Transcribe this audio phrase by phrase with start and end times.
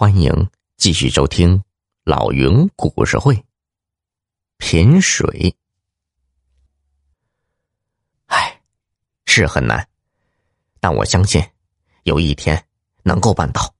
[0.00, 1.60] 欢迎继续收听
[2.04, 3.44] 老云故事会。
[4.56, 5.56] 品水，
[8.26, 8.62] 唉，
[9.24, 9.88] 是很难，
[10.78, 11.44] 但我相信
[12.04, 12.64] 有一天
[13.02, 13.74] 能够办到。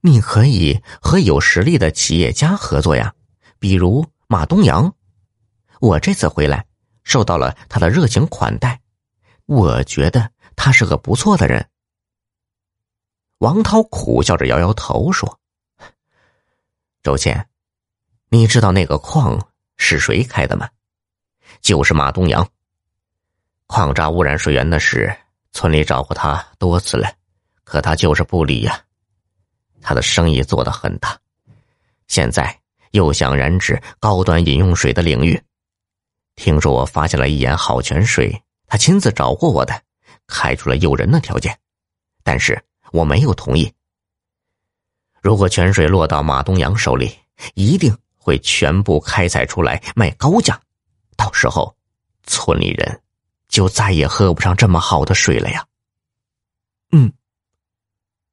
[0.00, 3.14] 你可以和有实力的企业家合作呀，
[3.58, 4.94] 比如马东阳。
[5.78, 6.66] 我这次回来，
[7.04, 8.80] 受到了他的热情款待，
[9.44, 11.69] 我觉得他是个不错的人。
[13.40, 15.40] 王涛苦笑着摇摇头说
[17.02, 17.48] ：“周倩，
[18.28, 20.68] 你知道那个矿是谁开的吗？
[21.62, 22.46] 就是马东阳。
[23.64, 25.16] 矿渣污染水源的事，
[25.52, 27.10] 村里找过他多次了，
[27.64, 28.78] 可他就是不理呀。
[29.80, 31.18] 他的生意做得很大，
[32.08, 35.42] 现在又想染指高端饮用水的领域。
[36.36, 39.82] 听说我发现了一眼好泉水，他亲自找过我的，
[40.26, 41.58] 开出了诱人的条件，
[42.22, 43.72] 但是。”我没有同意。
[45.20, 47.14] 如果泉水落到马东阳手里，
[47.54, 50.60] 一定会全部开采出来卖高价，
[51.16, 51.76] 到时候
[52.24, 53.02] 村里人
[53.48, 55.66] 就再也喝不上这么好的水了呀。
[56.92, 57.12] 嗯，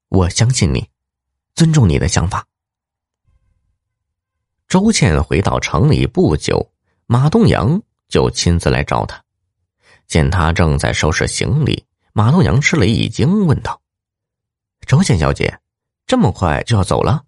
[0.10, 0.90] 我相信你，
[1.56, 2.46] 尊重你的想法。
[4.68, 6.72] 周倩回到城里不久，
[7.06, 9.24] 马东阳就亲自来找他，
[10.08, 13.82] 见他正在收拾行李，马东阳吃了一惊，问道。
[14.88, 15.60] 周倩小姐，
[16.06, 17.26] 这么快就要走了？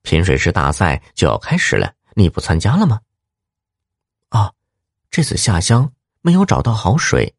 [0.00, 3.02] 品水师大赛就要开始了，你不参加了吗？
[4.30, 4.50] 啊，
[5.10, 5.92] 这次下乡
[6.22, 7.34] 没有找到好水，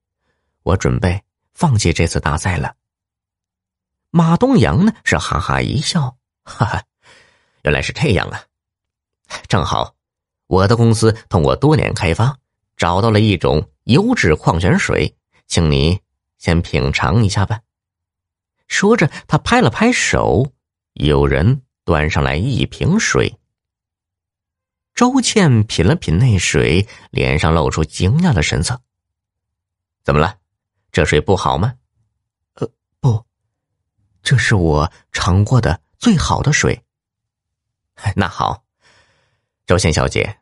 [0.61, 1.23] 我准备
[1.55, 2.75] 放弃这次大赛了。
[4.11, 6.83] 马东阳呢是哈哈一笑，哈哈，
[7.63, 8.43] 原来是这样啊！
[9.47, 9.95] 正好，
[10.45, 12.37] 我的公司通过多年开发，
[12.77, 15.99] 找到了一种优质矿泉水，请你
[16.37, 17.59] 先品尝一下吧。
[18.71, 20.53] 说着，他拍了拍手，
[20.93, 23.37] 有人端上来一瓶水。
[24.95, 28.81] 周倩品了品那水，脸上露出惊讶的神色。
[30.03, 30.37] 怎么了？
[30.89, 31.73] 这水不好吗？
[32.53, 32.69] 呃，
[33.01, 33.25] 不，
[34.23, 36.81] 这是我尝过的最好的水。
[38.15, 38.63] 那好，
[39.67, 40.39] 周倩小姐，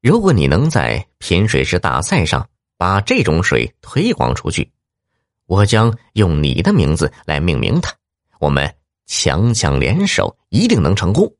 [0.00, 2.48] 如果你能在品水师大赛上
[2.78, 4.72] 把这种水推广出去。
[5.46, 7.94] 我将用你的名字来命名它，
[8.38, 8.74] 我们
[9.06, 11.32] 强强联手，一定能成功。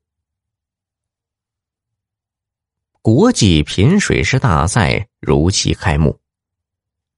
[3.03, 6.19] 国际品水师大赛如期开幕，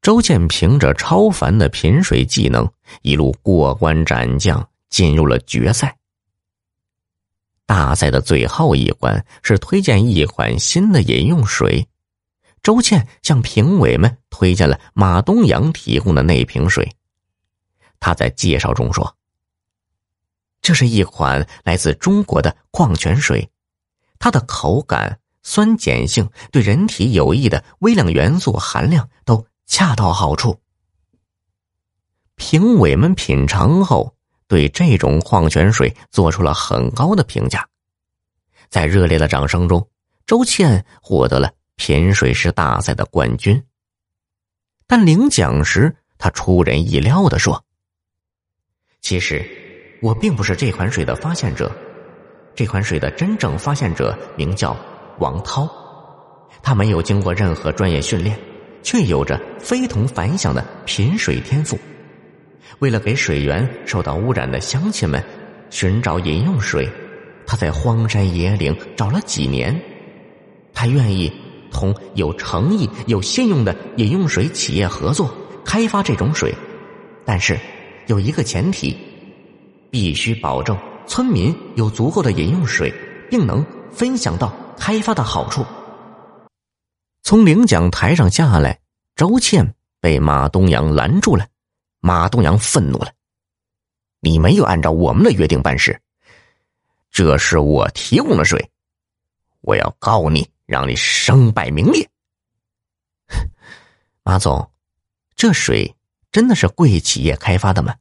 [0.03, 2.71] 周建凭着超凡的品水技能，
[3.03, 5.97] 一路过关斩将，进入了决赛。
[7.65, 11.87] 大赛的最后一关是推荐一款新的饮用水。
[12.63, 16.97] 周倩向评委们推荐了马东阳提供的那瓶水。
[18.01, 19.17] 他在介绍中说
[20.63, 23.51] ：“这是一款来自中国的矿泉水，
[24.19, 30.61] 它的口感、酸碱性、对人体有益的微量元素含量都恰到好处。”
[32.37, 34.15] 评委们品尝后，
[34.47, 37.69] 对这种矿泉水做出了很高的评价。
[38.69, 39.89] 在热烈的掌声中，
[40.25, 41.53] 周倩获得了。
[41.79, 43.63] 品水师大赛的冠军。
[44.87, 47.65] 但领奖时，他出人意料的说
[49.01, 49.47] ：“其实，
[50.03, 51.71] 我并不是这款水的发现者。
[52.57, 54.77] 这款水的真正发现者名叫
[55.21, 55.69] 王涛，
[56.63, 58.37] 他没有经过任何专业训练，
[58.83, 61.79] 却有着非同凡响的品水天赋。
[62.81, 65.23] 为了给水源受到污染的乡亲们
[65.71, 66.91] 寻找饮用水，
[67.47, 69.81] 他在荒山野岭找了几年。
[70.75, 71.33] 他愿意。”
[71.79, 75.33] 同有诚意、有信用的饮用水企业合作
[75.65, 76.53] 开发这种水，
[77.25, 77.57] 但是
[78.09, 78.99] 有一个前提，
[79.89, 82.93] 必须保证村民有足够的饮用水，
[83.31, 85.65] 并能分享到开发的好处。
[87.23, 88.81] 从领奖台上下来，
[89.15, 91.47] 周倩被马东阳拦住了。
[92.01, 93.13] 马东阳愤怒了
[94.19, 96.01] ：“你没有按照我们的约定办事，
[97.13, 98.69] 这是我提供的水，
[99.61, 102.11] 我要告你。”让你身败名裂，
[104.23, 104.71] 马总，
[105.35, 105.97] 这水
[106.31, 107.97] 真的是贵企业开发的吗？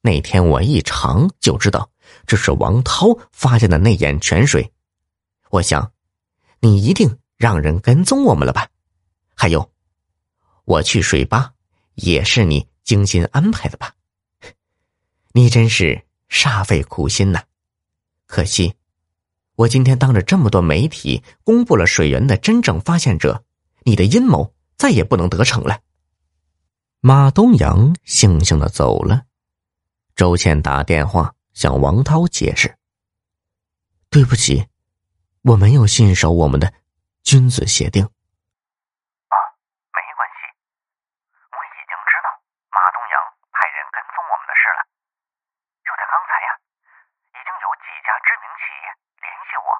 [0.00, 1.88] 那天我一尝就知道，
[2.26, 4.72] 这是王涛发现的那眼泉水。
[5.50, 5.92] 我想，
[6.58, 8.68] 你一定让人跟踪我们了吧？
[9.36, 9.70] 还有，
[10.64, 11.52] 我去水吧
[11.94, 13.94] 也是你精心安排的吧？
[15.30, 17.44] 你真是煞费苦心呐！
[18.26, 18.74] 可惜。
[19.62, 23.44] 我今天当着这么多媒体公布了水源的真正发现者，
[23.84, 25.78] 你的阴谋再也不能得逞了。
[27.00, 29.22] 马东阳悻悻的走了。
[30.16, 32.76] 周倩打电话向王涛解释
[34.10, 34.66] ：“对不起，
[35.42, 36.74] 我没有信守我们的
[37.22, 38.02] 君子协定。”
[39.30, 39.36] 啊，
[39.94, 40.38] 没关系，
[41.54, 42.28] 我已经知道
[42.66, 43.14] 马东阳
[43.54, 44.80] 派人跟踪我们的事了。
[45.86, 46.50] 就在刚才呀，
[47.30, 48.86] 已经有几家知名企业
[49.22, 49.70] 联系我，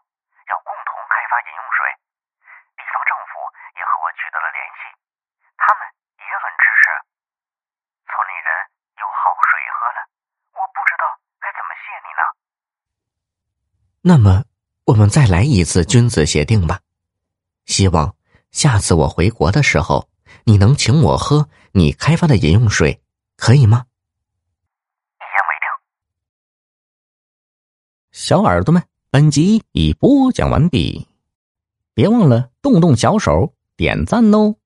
[0.50, 1.78] 要共同开发饮用水，
[2.74, 3.30] 地方政府
[3.76, 4.90] 也和我取得了联系，
[5.56, 5.86] 他们
[6.18, 6.82] 也很支持。
[8.10, 8.50] 村里人
[8.98, 9.98] 有好水喝了，
[10.58, 11.04] 我不知道
[11.38, 12.22] 该怎么谢你呢。
[14.02, 14.44] 那么，
[14.84, 16.80] 我们再来一次君子协定吧。
[17.66, 18.16] 希望
[18.50, 20.08] 下次我回国的时候，
[20.44, 23.00] 你能请我喝你开发的饮用水，
[23.36, 23.86] 可以吗？
[25.18, 25.68] 一言为定。
[28.10, 31.08] 小耳朵们，本集已播讲完毕，
[31.94, 34.61] 别忘了动动小手点赞哦。